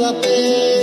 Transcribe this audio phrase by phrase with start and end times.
[0.00, 0.73] la pena.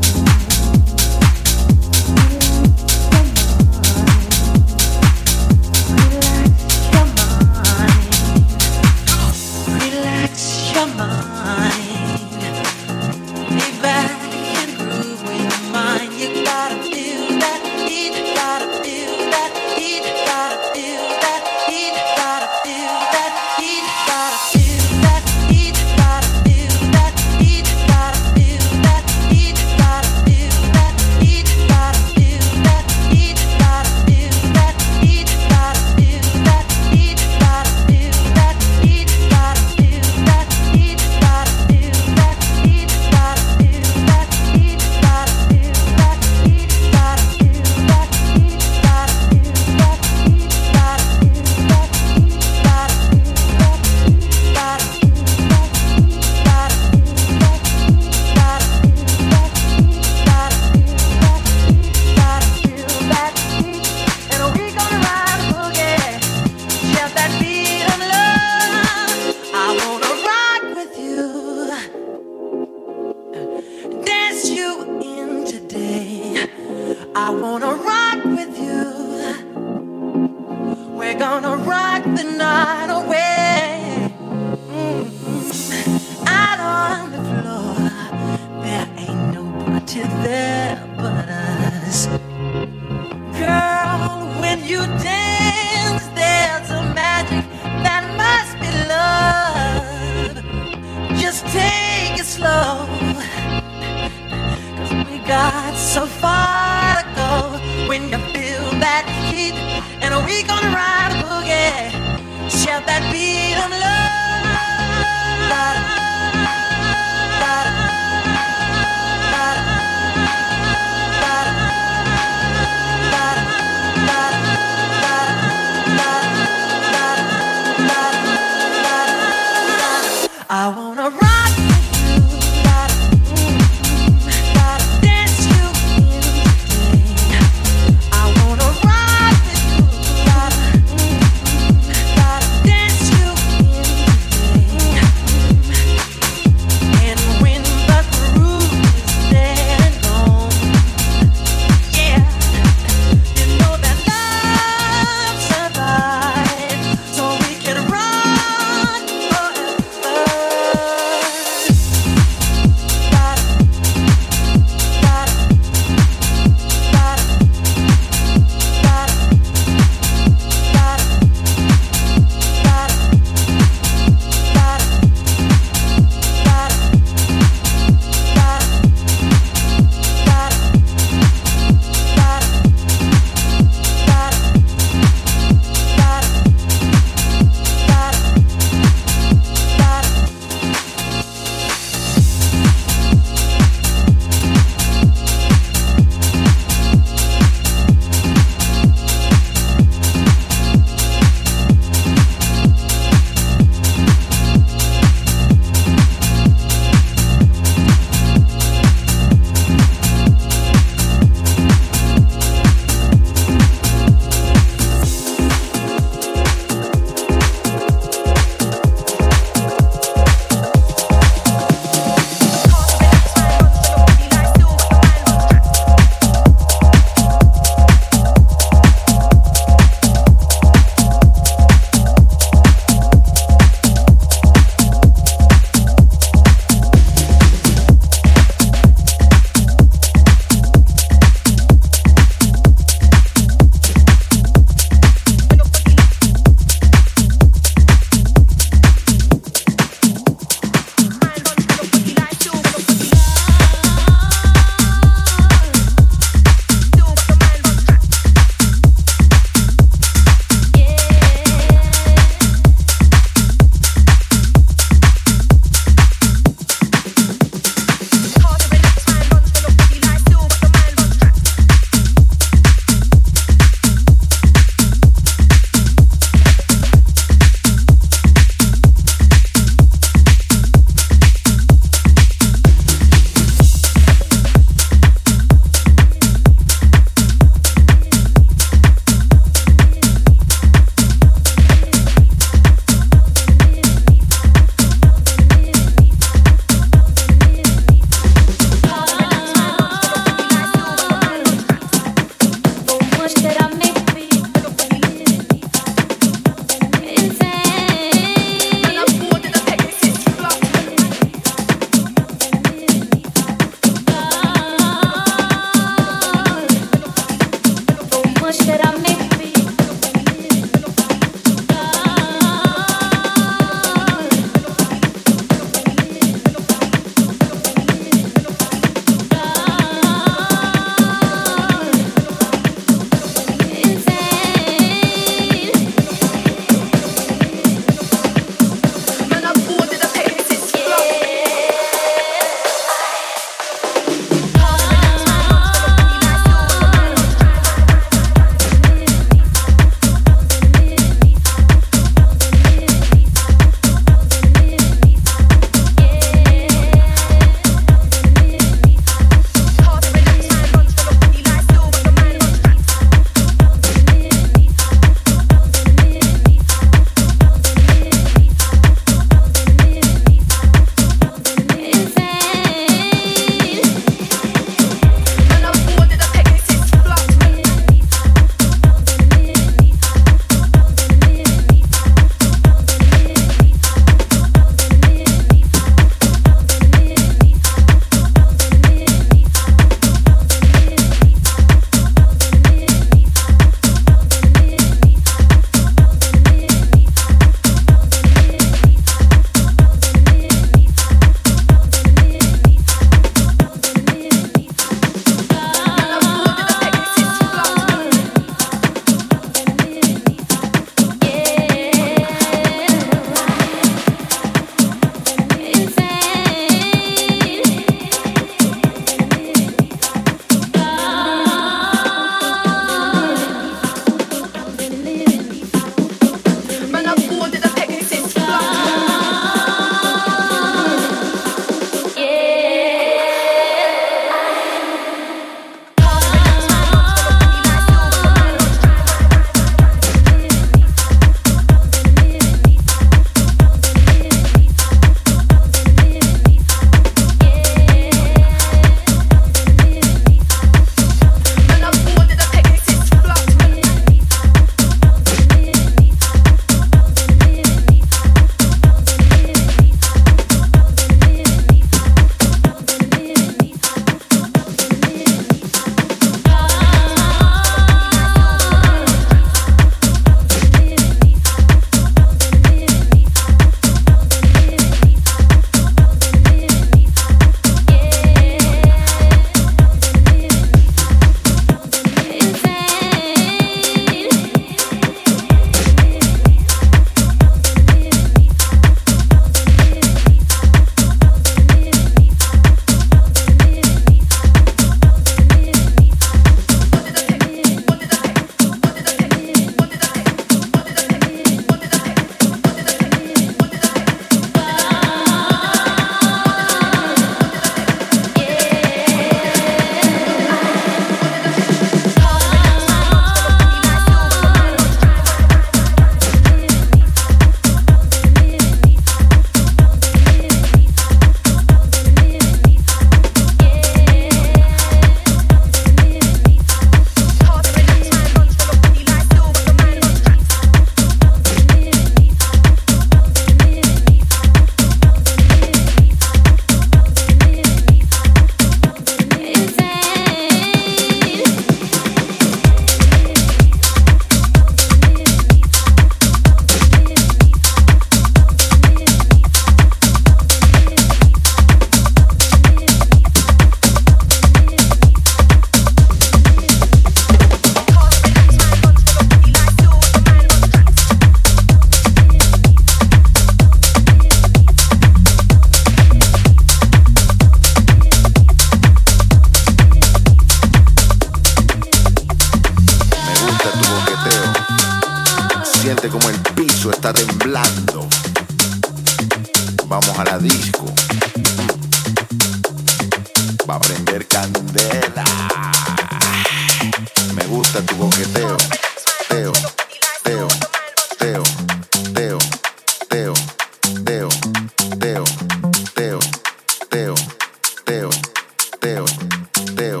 [599.76, 600.00] Teo,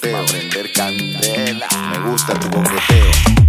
[0.00, 0.26] teo.
[0.26, 1.68] Prender candela.
[1.90, 3.45] Me gusta tu coqueteo.